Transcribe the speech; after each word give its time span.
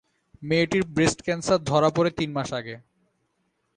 মেয়েটির 0.43 0.83
breast 0.87 1.19
cancer 1.25 1.59
ধরা 1.63 1.89
পরে 1.89 2.09
তিন 2.17 2.29
মাস 2.31 2.49
আগে। 2.53 2.75